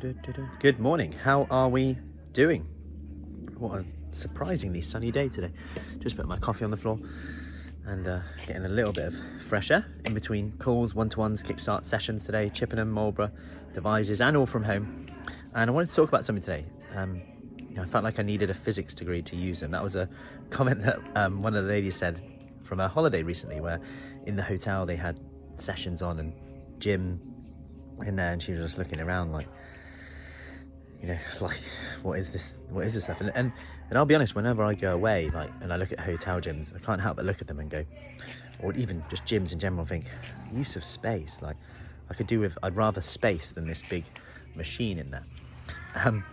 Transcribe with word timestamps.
Good 0.00 0.78
morning. 0.78 1.10
How 1.10 1.48
are 1.50 1.68
we 1.68 1.98
doing? 2.30 2.60
What 3.56 3.80
a 3.80 3.84
surprisingly 4.12 4.80
sunny 4.80 5.10
day 5.10 5.28
today. 5.28 5.50
Just 5.98 6.16
put 6.16 6.28
my 6.28 6.38
coffee 6.38 6.64
on 6.64 6.70
the 6.70 6.76
floor 6.76 7.00
and 7.84 8.06
uh, 8.06 8.20
getting 8.46 8.64
a 8.64 8.68
little 8.68 8.92
bit 8.92 9.06
of 9.06 9.42
fresh 9.42 9.72
air 9.72 9.84
in 10.04 10.14
between 10.14 10.52
calls, 10.58 10.94
one 10.94 11.08
to 11.08 11.18
ones, 11.18 11.42
kickstart 11.42 11.84
sessions 11.84 12.24
today, 12.24 12.48
Chippenham, 12.48 12.92
Marlborough, 12.92 13.32
Devizes, 13.74 14.20
and 14.20 14.36
all 14.36 14.46
from 14.46 14.62
home. 14.62 15.06
And 15.52 15.68
I 15.68 15.72
wanted 15.72 15.90
to 15.90 15.96
talk 15.96 16.08
about 16.08 16.24
something 16.24 16.44
today. 16.44 16.64
Um, 16.94 17.20
you 17.58 17.74
know, 17.74 17.82
I 17.82 17.86
felt 17.86 18.04
like 18.04 18.20
I 18.20 18.22
needed 18.22 18.50
a 18.50 18.54
physics 18.54 18.94
degree 18.94 19.22
to 19.22 19.34
use 19.34 19.58
them. 19.58 19.72
That 19.72 19.82
was 19.82 19.96
a 19.96 20.08
comment 20.50 20.80
that 20.82 21.00
um, 21.16 21.42
one 21.42 21.56
of 21.56 21.64
the 21.64 21.70
ladies 21.70 21.96
said 21.96 22.22
from 22.62 22.78
a 22.78 22.86
holiday 22.86 23.24
recently, 23.24 23.60
where 23.60 23.80
in 24.26 24.36
the 24.36 24.44
hotel 24.44 24.86
they 24.86 24.94
had 24.94 25.18
sessions 25.56 26.02
on 26.02 26.20
and 26.20 26.34
gym 26.78 27.20
in 28.06 28.14
there, 28.14 28.32
and 28.32 28.40
she 28.40 28.52
was 28.52 28.60
just 28.60 28.78
looking 28.78 29.00
around 29.00 29.32
like 29.32 29.48
you 31.00 31.08
know, 31.08 31.18
like 31.40 31.60
what 32.02 32.18
is 32.18 32.32
this? 32.32 32.58
What 32.70 32.84
is 32.86 32.94
this 32.94 33.04
stuff? 33.04 33.20
And, 33.20 33.30
and 33.34 33.52
and 33.88 33.98
I'll 33.98 34.06
be 34.06 34.14
honest, 34.14 34.34
whenever 34.34 34.62
I 34.62 34.74
go 34.74 34.92
away, 34.92 35.30
like, 35.30 35.50
and 35.62 35.72
I 35.72 35.76
look 35.76 35.92
at 35.92 36.00
hotel 36.00 36.40
gyms, 36.40 36.74
I 36.74 36.78
can't 36.78 37.00
help 37.00 37.16
but 37.16 37.24
look 37.24 37.40
at 37.40 37.46
them 37.46 37.58
and 37.58 37.70
go, 37.70 37.84
or 38.62 38.74
even 38.74 39.02
just 39.08 39.24
gyms 39.24 39.52
in 39.52 39.58
general, 39.58 39.86
think 39.86 40.04
use 40.52 40.76
of 40.76 40.84
space. 40.84 41.40
Like, 41.40 41.56
I 42.10 42.14
could 42.14 42.26
do 42.26 42.40
with. 42.40 42.58
I'd 42.62 42.76
rather 42.76 43.00
space 43.00 43.52
than 43.52 43.66
this 43.66 43.82
big 43.82 44.04
machine 44.54 44.98
in 44.98 45.10
there. 45.10 45.24
Um, 45.94 46.24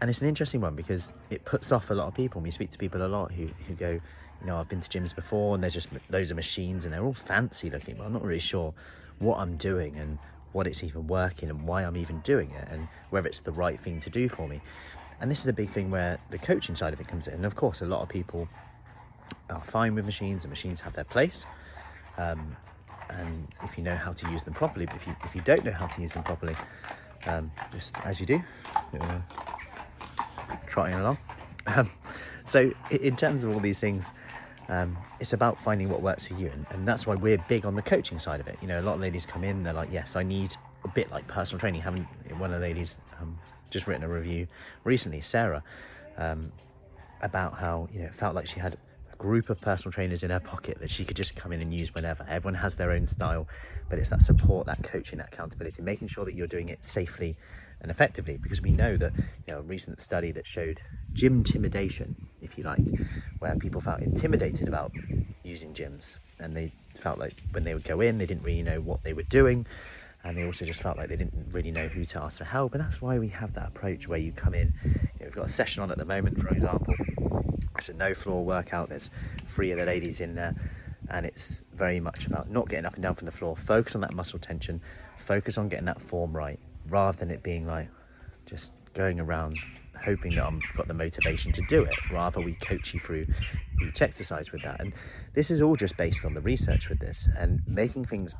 and 0.00 0.10
it's 0.10 0.20
an 0.20 0.28
interesting 0.28 0.60
one 0.60 0.74
because 0.74 1.12
it 1.30 1.44
puts 1.44 1.70
off 1.70 1.90
a 1.90 1.94
lot 1.94 2.08
of 2.08 2.14
people. 2.14 2.40
We 2.40 2.50
speak 2.50 2.70
to 2.70 2.78
people 2.78 3.04
a 3.04 3.08
lot 3.08 3.32
who 3.32 3.48
who 3.68 3.74
go, 3.74 3.90
you 3.90 4.46
know, 4.46 4.58
I've 4.58 4.68
been 4.68 4.80
to 4.80 4.98
gyms 4.98 5.14
before 5.14 5.54
and 5.54 5.62
there's 5.62 5.74
just 5.74 5.88
loads 6.10 6.30
of 6.30 6.36
machines 6.36 6.84
and 6.84 6.92
they're 6.92 7.04
all 7.04 7.12
fancy 7.12 7.70
looking, 7.70 7.96
but 7.96 8.04
I'm 8.04 8.12
not 8.12 8.22
really 8.22 8.40
sure 8.40 8.74
what 9.20 9.38
I'm 9.38 9.56
doing 9.56 9.96
and 9.96 10.18
what 10.52 10.66
it's 10.66 10.82
even 10.84 11.06
working 11.06 11.50
and 11.50 11.66
why 11.66 11.82
I'm 11.82 11.96
even 11.96 12.20
doing 12.20 12.50
it 12.50 12.68
and 12.70 12.88
whether 13.10 13.26
it's 13.26 13.40
the 13.40 13.52
right 13.52 13.78
thing 13.78 14.00
to 14.00 14.10
do 14.10 14.28
for 14.28 14.48
me. 14.48 14.60
And 15.20 15.30
this 15.30 15.40
is 15.40 15.46
a 15.46 15.52
big 15.52 15.70
thing 15.70 15.90
where 15.90 16.18
the 16.30 16.38
coaching 16.38 16.74
side 16.74 16.92
of 16.92 17.00
it 17.00 17.08
comes 17.08 17.28
in. 17.28 17.34
And 17.34 17.46
of 17.46 17.54
course, 17.54 17.80
a 17.80 17.86
lot 17.86 18.02
of 18.02 18.08
people 18.08 18.48
are 19.50 19.62
fine 19.62 19.94
with 19.94 20.04
machines 20.04 20.44
and 20.44 20.50
machines 20.50 20.80
have 20.80 20.94
their 20.94 21.04
place. 21.04 21.46
Um, 22.18 22.56
and 23.08 23.48
if 23.62 23.76
you 23.78 23.84
know 23.84 23.94
how 23.94 24.12
to 24.12 24.30
use 24.30 24.42
them 24.42 24.54
properly, 24.54 24.86
but 24.86 24.96
if 24.96 25.06
you, 25.06 25.16
if 25.24 25.34
you 25.34 25.42
don't 25.42 25.64
know 25.64 25.72
how 25.72 25.86
to 25.86 26.00
use 26.00 26.12
them 26.12 26.22
properly, 26.22 26.56
um, 27.26 27.50
just 27.72 27.94
as 28.04 28.20
you 28.20 28.26
do, 28.26 28.42
trotting 30.66 30.94
along. 30.94 31.18
Um, 31.66 31.90
so, 32.46 32.72
in 32.90 33.16
terms 33.16 33.44
of 33.44 33.52
all 33.52 33.60
these 33.60 33.80
things, 33.80 34.10
um, 34.68 34.96
it's 35.20 35.32
about 35.32 35.60
finding 35.60 35.88
what 35.88 36.02
works 36.02 36.26
for 36.26 36.34
you, 36.34 36.48
and, 36.48 36.66
and, 36.70 36.88
that's 36.88 37.06
why 37.06 37.14
we're 37.14 37.38
big 37.48 37.66
on 37.66 37.74
the 37.74 37.82
coaching 37.82 38.18
side 38.18 38.40
of 38.40 38.46
it. 38.46 38.56
You 38.62 38.68
know, 38.68 38.80
a 38.80 38.82
lot 38.82 38.94
of 38.94 39.00
ladies 39.00 39.26
come 39.26 39.44
in, 39.44 39.62
they're 39.62 39.72
like, 39.72 39.90
"Yes, 39.92 40.16
I 40.16 40.22
need 40.22 40.56
a 40.84 40.88
bit 40.88 41.10
like 41.10 41.26
personal 41.26 41.60
training." 41.60 41.80
Having 41.80 42.04
one 42.38 42.52
of 42.52 42.60
the 42.60 42.66
ladies 42.66 42.98
um, 43.20 43.38
just 43.70 43.86
written 43.86 44.04
a 44.04 44.08
review 44.08 44.46
recently, 44.84 45.20
Sarah, 45.20 45.62
um, 46.16 46.52
about 47.22 47.54
how 47.54 47.88
you 47.92 48.00
know 48.00 48.06
it 48.06 48.14
felt 48.14 48.34
like 48.34 48.46
she 48.46 48.60
had 48.60 48.76
a 49.12 49.16
group 49.16 49.50
of 49.50 49.60
personal 49.60 49.92
trainers 49.92 50.22
in 50.22 50.30
her 50.30 50.40
pocket 50.40 50.78
that 50.80 50.90
she 50.90 51.04
could 51.04 51.16
just 51.16 51.34
come 51.34 51.52
in 51.52 51.60
and 51.60 51.76
use 51.76 51.92
whenever. 51.94 52.24
Everyone 52.28 52.54
has 52.54 52.76
their 52.76 52.92
own 52.92 53.06
style, 53.06 53.48
but 53.90 53.98
it's 53.98 54.10
that 54.10 54.22
support, 54.22 54.66
that 54.66 54.82
coaching, 54.82 55.18
that 55.18 55.32
accountability, 55.32 55.82
making 55.82 56.08
sure 56.08 56.24
that 56.24 56.34
you're 56.34 56.46
doing 56.46 56.68
it 56.68 56.84
safely 56.84 57.36
and 57.82 57.90
effectively 57.90 58.38
because 58.38 58.62
we 58.62 58.70
know 58.70 58.96
that 58.96 59.12
you 59.16 59.52
know 59.52 59.58
a 59.58 59.62
recent 59.62 60.00
study 60.00 60.30
that 60.32 60.46
showed 60.46 60.80
gym 61.12 61.38
intimidation 61.38 62.21
if 62.52 62.58
you 62.58 62.64
like 62.64 62.80
where 63.38 63.56
people 63.56 63.80
felt 63.80 64.00
intimidated 64.00 64.68
about 64.68 64.92
using 65.42 65.72
gyms. 65.72 66.14
And 66.38 66.56
they 66.56 66.72
felt 66.94 67.18
like 67.18 67.34
when 67.52 67.64
they 67.64 67.74
would 67.74 67.84
go 67.84 68.00
in 68.00 68.18
they 68.18 68.26
didn't 68.26 68.44
really 68.44 68.62
know 68.62 68.80
what 68.80 69.02
they 69.02 69.12
were 69.12 69.22
doing. 69.22 69.66
And 70.24 70.36
they 70.36 70.44
also 70.44 70.64
just 70.64 70.80
felt 70.80 70.96
like 70.98 71.08
they 71.08 71.16
didn't 71.16 71.48
really 71.50 71.72
know 71.72 71.88
who 71.88 72.04
to 72.04 72.22
ask 72.22 72.38
for 72.38 72.44
help. 72.44 72.74
And 72.74 72.84
that's 72.84 73.02
why 73.02 73.18
we 73.18 73.28
have 73.28 73.54
that 73.54 73.68
approach 73.68 74.06
where 74.06 74.18
you 74.18 74.30
come 74.30 74.54
in. 74.54 74.72
You 74.84 74.90
know, 74.90 75.00
we've 75.22 75.34
got 75.34 75.46
a 75.46 75.50
session 75.50 75.82
on 75.82 75.90
at 75.90 75.98
the 75.98 76.04
moment 76.04 76.40
for 76.40 76.48
example. 76.48 76.94
It's 77.76 77.88
a 77.88 77.94
no 77.94 78.14
floor 78.14 78.44
workout. 78.44 78.90
There's 78.90 79.10
three 79.46 79.72
of 79.72 79.78
the 79.78 79.86
ladies 79.86 80.20
in 80.20 80.34
there. 80.34 80.54
And 81.08 81.26
it's 81.26 81.62
very 81.74 82.00
much 82.00 82.26
about 82.26 82.48
not 82.50 82.68
getting 82.68 82.86
up 82.86 82.94
and 82.94 83.02
down 83.02 83.16
from 83.16 83.26
the 83.26 83.32
floor. 83.32 83.56
Focus 83.56 83.94
on 83.94 84.02
that 84.02 84.14
muscle 84.14 84.38
tension. 84.38 84.80
Focus 85.16 85.58
on 85.58 85.68
getting 85.68 85.86
that 85.86 86.00
form 86.00 86.36
right 86.36 86.60
rather 86.88 87.18
than 87.18 87.30
it 87.30 87.42
being 87.42 87.66
like 87.66 87.88
just 88.46 88.72
going 88.94 89.18
around 89.18 89.58
hoping 90.04 90.34
that 90.34 90.44
I've 90.44 90.60
got 90.74 90.88
the 90.88 90.94
motivation 90.94 91.52
to 91.52 91.62
do 91.62 91.82
it. 91.82 91.94
Rather, 92.10 92.40
we 92.40 92.54
coach 92.54 92.94
you 92.94 93.00
through 93.00 93.26
each 93.86 94.02
exercise 94.02 94.52
with 94.52 94.62
that. 94.62 94.80
And 94.80 94.92
this 95.34 95.50
is 95.50 95.62
all 95.62 95.76
just 95.76 95.96
based 95.96 96.24
on 96.24 96.34
the 96.34 96.40
research 96.40 96.88
with 96.88 96.98
this 97.00 97.28
and 97.36 97.60
making 97.66 98.06
things, 98.06 98.34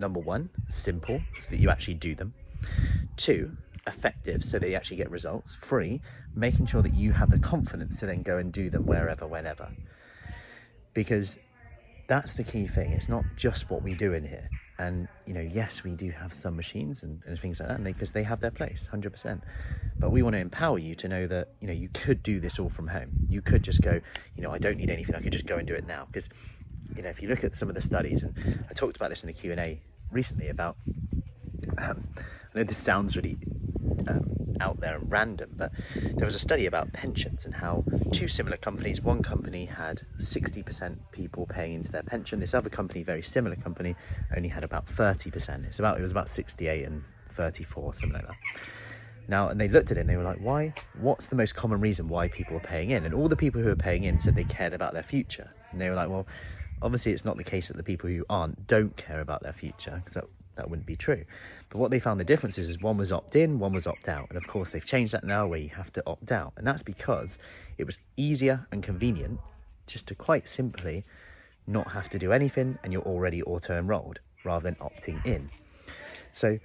number 0.00 0.20
one, 0.20 0.50
simple 0.68 1.20
so 1.36 1.50
that 1.50 1.58
you 1.58 1.70
actually 1.70 1.94
do 1.94 2.14
them. 2.14 2.34
Two, 3.16 3.56
effective 3.86 4.44
so 4.44 4.58
that 4.58 4.68
you 4.68 4.74
actually 4.74 4.96
get 4.96 5.10
results. 5.10 5.56
Three, 5.56 6.00
making 6.34 6.66
sure 6.66 6.82
that 6.82 6.94
you 6.94 7.12
have 7.12 7.30
the 7.30 7.38
confidence 7.38 8.00
to 8.00 8.06
then 8.06 8.22
go 8.22 8.38
and 8.38 8.52
do 8.52 8.70
them 8.70 8.86
wherever, 8.86 9.26
whenever. 9.26 9.70
Because 10.92 11.38
that's 12.06 12.34
the 12.34 12.44
key 12.44 12.66
thing. 12.66 12.92
It's 12.92 13.08
not 13.08 13.24
just 13.36 13.70
what 13.70 13.82
we 13.82 13.94
do 13.94 14.12
in 14.12 14.24
here. 14.24 14.48
And 14.78 15.06
you 15.26 15.34
know, 15.34 15.40
yes, 15.40 15.84
we 15.84 15.94
do 15.94 16.10
have 16.10 16.32
some 16.32 16.56
machines 16.56 17.02
and, 17.02 17.22
and 17.26 17.38
things 17.38 17.60
like 17.60 17.68
that, 17.68 17.84
because 17.84 18.12
they, 18.12 18.20
they 18.20 18.24
have 18.24 18.40
their 18.40 18.50
place, 18.50 18.86
hundred 18.86 19.12
percent. 19.12 19.42
But 19.98 20.10
we 20.10 20.22
want 20.22 20.34
to 20.34 20.40
empower 20.40 20.78
you 20.78 20.94
to 20.96 21.08
know 21.08 21.26
that 21.28 21.50
you 21.60 21.68
know 21.68 21.72
you 21.72 21.88
could 21.88 22.22
do 22.22 22.40
this 22.40 22.58
all 22.58 22.68
from 22.68 22.88
home. 22.88 23.10
You 23.28 23.40
could 23.40 23.62
just 23.62 23.82
go, 23.82 24.00
you 24.36 24.42
know, 24.42 24.50
I 24.50 24.58
don't 24.58 24.76
need 24.76 24.90
anything. 24.90 25.14
I 25.14 25.20
could 25.20 25.32
just 25.32 25.46
go 25.46 25.56
and 25.56 25.66
do 25.66 25.74
it 25.74 25.86
now. 25.86 26.06
Because 26.06 26.28
you 26.96 27.02
know, 27.02 27.08
if 27.08 27.22
you 27.22 27.28
look 27.28 27.44
at 27.44 27.54
some 27.56 27.68
of 27.68 27.74
the 27.74 27.82
studies, 27.82 28.24
and 28.24 28.64
I 28.68 28.74
talked 28.74 28.96
about 28.96 29.10
this 29.10 29.22
in 29.22 29.28
the 29.28 29.32
Q 29.32 29.52
and 29.52 29.60
A 29.60 29.80
recently 30.10 30.48
about. 30.48 30.76
Um, 31.78 32.08
I 32.54 32.58
know 32.58 32.64
this 32.64 32.76
sounds 32.76 33.16
really 33.16 33.38
um, 34.06 34.43
out 34.60 34.80
there 34.80 34.96
and 34.96 35.10
random, 35.10 35.50
but 35.56 35.72
there 35.94 36.24
was 36.24 36.34
a 36.34 36.38
study 36.38 36.66
about 36.66 36.92
pensions 36.92 37.44
and 37.44 37.54
how 37.54 37.84
two 38.12 38.28
similar 38.28 38.56
companies, 38.56 39.00
one 39.00 39.22
company 39.22 39.66
had 39.66 40.02
60% 40.18 40.98
people 41.12 41.46
paying 41.46 41.74
into 41.74 41.90
their 41.90 42.02
pension, 42.02 42.40
this 42.40 42.54
other 42.54 42.70
company, 42.70 43.02
very 43.02 43.22
similar 43.22 43.56
company, 43.56 43.96
only 44.36 44.48
had 44.48 44.64
about 44.64 44.86
30%. 44.86 45.64
It's 45.66 45.78
about 45.78 45.98
it 45.98 46.02
was 46.02 46.10
about 46.10 46.28
68 46.28 46.84
and 46.84 47.04
34, 47.30 47.94
something 47.94 48.12
like 48.12 48.26
that. 48.26 48.36
Now, 49.26 49.48
and 49.48 49.60
they 49.60 49.68
looked 49.68 49.90
at 49.90 49.96
it 49.96 50.00
and 50.00 50.08
they 50.08 50.16
were 50.16 50.22
like, 50.22 50.38
why? 50.38 50.74
What's 51.00 51.28
the 51.28 51.36
most 51.36 51.54
common 51.54 51.80
reason 51.80 52.08
why 52.08 52.28
people 52.28 52.56
are 52.56 52.60
paying 52.60 52.90
in? 52.90 53.04
And 53.04 53.14
all 53.14 53.28
the 53.28 53.36
people 53.36 53.62
who 53.62 53.70
are 53.70 53.76
paying 53.76 54.04
in 54.04 54.18
said 54.18 54.34
they 54.34 54.44
cared 54.44 54.74
about 54.74 54.92
their 54.92 55.02
future. 55.02 55.50
And 55.70 55.80
they 55.80 55.88
were 55.88 55.96
like, 55.96 56.10
well, 56.10 56.26
obviously 56.82 57.12
it's 57.12 57.24
not 57.24 57.36
the 57.36 57.44
case 57.44 57.68
that 57.68 57.76
the 57.76 57.82
people 57.82 58.10
who 58.10 58.24
aren't 58.28 58.66
don't 58.66 58.96
care 58.96 59.20
about 59.20 59.42
their 59.42 59.52
future 59.52 60.02
because 60.04 60.22
that 60.56 60.68
wouldn't 60.68 60.86
be 60.86 60.96
true. 60.96 61.24
But 61.70 61.78
what 61.78 61.90
they 61.90 61.98
found 61.98 62.20
the 62.20 62.24
difference 62.24 62.58
is, 62.58 62.68
is 62.68 62.80
one 62.80 62.96
was 62.96 63.12
opt 63.12 63.36
in, 63.36 63.58
one 63.58 63.72
was 63.72 63.86
opt 63.86 64.08
out. 64.08 64.26
And 64.28 64.36
of 64.36 64.46
course, 64.46 64.72
they've 64.72 64.84
changed 64.84 65.12
that 65.12 65.24
now 65.24 65.46
where 65.46 65.58
you 65.58 65.70
have 65.70 65.92
to 65.94 66.02
opt 66.06 66.30
out. 66.30 66.52
And 66.56 66.66
that's 66.66 66.82
because 66.82 67.38
it 67.78 67.84
was 67.84 68.02
easier 68.16 68.66
and 68.70 68.82
convenient 68.82 69.40
just 69.86 70.06
to 70.08 70.14
quite 70.14 70.48
simply 70.48 71.04
not 71.66 71.92
have 71.92 72.08
to 72.10 72.18
do 72.18 72.32
anything 72.32 72.78
and 72.82 72.92
you're 72.92 73.02
already 73.02 73.42
auto 73.42 73.78
enrolled 73.78 74.20
rather 74.44 74.64
than 74.64 74.74
opting 74.76 75.24
in. 75.26 75.50
So 76.32 76.58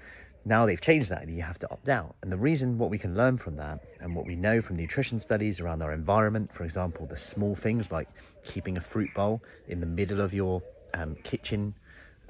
now 0.46 0.66
they've 0.66 0.82
changed 0.82 1.10
that 1.10 1.24
and 1.24 1.36
you 1.36 1.44
have 1.44 1.60
to 1.60 1.72
opt 1.72 1.90
out. 1.90 2.16
And 2.22 2.32
the 2.32 2.38
reason 2.38 2.78
what 2.78 2.90
we 2.90 2.98
can 2.98 3.16
learn 3.16 3.38
from 3.38 3.56
that 3.58 3.80
and 4.00 4.16
what 4.16 4.26
we 4.26 4.36
know 4.36 4.62
from 4.62 4.78
nutrition 4.78 5.20
studies 5.20 5.60
around 5.60 5.82
our 5.82 5.94
environment, 5.94 6.54
for 6.54 6.64
example, 6.64 7.06
the 7.06 7.18
small 7.18 7.56
things 7.56 7.92
like 7.92 8.10
keeping 8.44 8.78
a 8.78 8.82
fruit 8.82 9.14
bowl 9.14 9.42
in 9.68 9.80
the 9.80 9.86
middle 9.86 10.22
of 10.22 10.34
your 10.34 10.62
um, 10.94 11.16
kitchen 11.24 11.76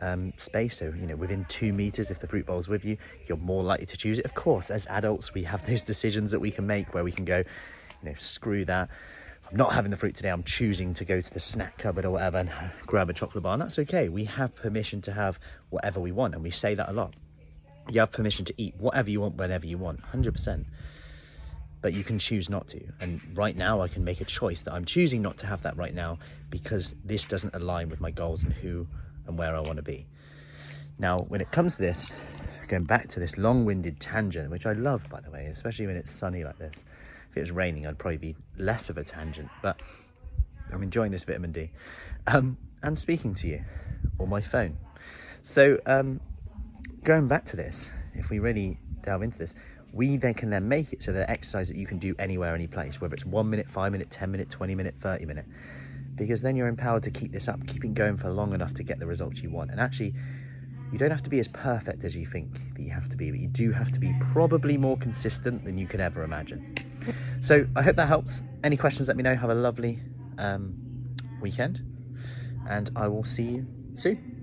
um, 0.01 0.33
space. 0.37 0.77
So, 0.77 0.93
you 0.95 1.07
know, 1.07 1.15
within 1.15 1.45
two 1.45 1.73
meters, 1.73 2.11
if 2.11 2.19
the 2.19 2.27
fruit 2.27 2.45
bowl's 2.45 2.67
with 2.67 2.85
you, 2.85 2.97
you're 3.27 3.37
more 3.37 3.63
likely 3.63 3.85
to 3.87 3.97
choose 3.97 4.19
it. 4.19 4.25
Of 4.25 4.33
course, 4.33 4.71
as 4.71 4.87
adults, 4.87 5.33
we 5.33 5.43
have 5.43 5.65
those 5.67 5.83
decisions 5.83 6.31
that 6.31 6.39
we 6.39 6.51
can 6.51 6.67
make 6.67 6.93
where 6.93 7.03
we 7.03 7.11
can 7.11 7.25
go, 7.25 7.37
you 7.37 8.09
know, 8.09 8.15
screw 8.17 8.65
that. 8.65 8.89
I'm 9.49 9.57
not 9.57 9.73
having 9.73 9.89
the 9.89 9.97
fruit 9.97 10.13
today. 10.13 10.29
I'm 10.29 10.43
choosing 10.43 10.93
to 10.95 11.05
go 11.05 11.19
to 11.19 11.33
the 11.33 11.39
snack 11.39 11.79
cupboard 11.79 12.05
or 12.05 12.11
whatever 12.11 12.37
and 12.37 12.51
grab 12.85 13.09
a 13.09 13.13
chocolate 13.13 13.43
bar. 13.43 13.53
And 13.53 13.61
that's 13.63 13.79
okay. 13.79 14.07
We 14.07 14.25
have 14.25 14.55
permission 14.55 15.01
to 15.03 15.11
have 15.11 15.39
whatever 15.71 15.99
we 15.99 16.11
want. 16.11 16.35
And 16.35 16.43
we 16.43 16.51
say 16.51 16.75
that 16.75 16.87
a 16.87 16.93
lot. 16.93 17.15
You 17.89 18.01
have 18.01 18.11
permission 18.11 18.45
to 18.45 18.53
eat 18.57 18.75
whatever 18.77 19.09
you 19.09 19.21
want, 19.21 19.35
whenever 19.35 19.65
you 19.65 19.79
want, 19.79 20.01
100%. 20.03 20.65
But 21.81 21.93
you 21.93 22.03
can 22.03 22.19
choose 22.19 22.47
not 22.47 22.67
to. 22.67 22.81
And 22.99 23.21
right 23.33 23.55
now, 23.55 23.81
I 23.81 23.87
can 23.87 24.03
make 24.03 24.21
a 24.21 24.25
choice 24.25 24.61
that 24.61 24.73
I'm 24.73 24.85
choosing 24.85 25.23
not 25.23 25.37
to 25.39 25.47
have 25.47 25.63
that 25.63 25.75
right 25.75 25.95
now 25.95 26.19
because 26.51 26.93
this 27.03 27.25
doesn't 27.25 27.55
align 27.55 27.89
with 27.89 27.99
my 27.99 28.11
goals 28.11 28.43
and 28.43 28.53
who 28.53 28.87
and 29.29 29.37
where 29.37 29.55
I 29.55 29.61
want 29.61 29.77
to 29.77 29.83
be. 29.83 30.05
Now, 30.97 31.19
when 31.19 31.39
it 31.39 31.51
comes 31.51 31.77
to 31.77 31.83
this, 31.83 32.11
going 32.67 32.83
back 32.83 33.07
to 33.09 33.19
this 33.19 33.37
long 33.37 33.63
winded 33.63 33.99
tangent, 34.01 34.51
which 34.51 34.65
I 34.65 34.73
love, 34.73 35.07
by 35.09 35.21
the 35.21 35.31
way, 35.31 35.45
especially 35.45 35.87
when 35.87 35.95
it's 35.95 36.11
sunny 36.11 36.43
like 36.43 36.57
this. 36.57 36.83
If 37.31 37.37
it 37.37 37.39
was 37.39 37.51
raining, 37.51 37.87
I'd 37.87 37.97
probably 37.97 38.17
be 38.17 38.35
less 38.57 38.89
of 38.89 38.97
a 38.97 39.03
tangent, 39.03 39.49
but 39.61 39.81
I'm 40.73 40.83
enjoying 40.83 41.11
this 41.11 41.23
vitamin 41.23 41.51
D 41.51 41.71
um, 42.27 42.57
and 42.83 42.97
speaking 42.97 43.33
to 43.35 43.47
you 43.47 43.63
on 44.19 44.29
my 44.29 44.41
phone. 44.41 44.77
So, 45.41 45.79
um, 45.85 46.19
going 47.03 47.27
back 47.27 47.45
to 47.45 47.55
this, 47.55 47.91
if 48.15 48.29
we 48.29 48.39
really 48.39 48.79
delve 49.01 49.21
into 49.21 49.37
this, 49.37 49.55
we 49.93 50.17
then 50.17 50.33
can 50.33 50.49
then 50.49 50.67
make 50.67 50.91
it 50.91 51.01
so 51.01 51.11
that 51.13 51.29
exercise 51.29 51.69
that 51.69 51.77
you 51.77 51.87
can 51.87 51.97
do 51.97 52.15
anywhere, 52.19 52.53
any 52.53 52.67
place, 52.67 52.99
whether 52.99 53.13
it's 53.13 53.25
one 53.25 53.49
minute, 53.49 53.69
five 53.69 53.91
minute, 53.91 54.09
10 54.09 54.29
minute, 54.31 54.49
20 54.49 54.75
minute, 54.75 54.95
30 54.99 55.25
minute 55.25 55.45
because 56.19 56.41
then 56.41 56.55
you're 56.55 56.67
empowered 56.67 57.01
to 57.03 57.11
keep 57.11 57.31
this 57.31 57.47
up, 57.47 57.65
keeping 57.65 57.93
going 57.93 58.17
for 58.17 58.29
long 58.29 58.53
enough 58.53 58.73
to 58.75 58.83
get 58.83 58.99
the 58.99 59.07
results 59.07 59.41
you 59.41 59.49
want. 59.49 59.71
And 59.71 59.79
actually, 59.79 60.13
you 60.91 60.99
don't 60.99 61.11
have 61.11 61.23
to 61.23 61.29
be 61.29 61.39
as 61.39 61.47
perfect 61.47 62.03
as 62.03 62.15
you 62.15 62.25
think 62.25 62.75
that 62.75 62.81
you 62.81 62.91
have 62.91 63.09
to 63.09 63.17
be, 63.17 63.31
but 63.31 63.39
you 63.39 63.47
do 63.47 63.71
have 63.71 63.91
to 63.91 63.99
be 63.99 64.13
probably 64.33 64.77
more 64.77 64.97
consistent 64.97 65.63
than 65.63 65.77
you 65.77 65.87
could 65.87 65.99
ever 65.99 66.23
imagine. 66.23 66.75
So 67.41 67.65
I 67.75 67.81
hope 67.81 67.95
that 67.95 68.07
helps. 68.07 68.43
Any 68.63 68.75
questions, 68.75 69.07
let 69.07 69.17
me 69.17 69.23
know. 69.23 69.35
Have 69.35 69.49
a 69.49 69.55
lovely 69.55 69.99
um, 70.37 70.75
weekend, 71.41 71.81
and 72.67 72.89
I 72.95 73.07
will 73.07 73.23
see 73.23 73.43
you 73.43 73.67
soon. 73.95 74.38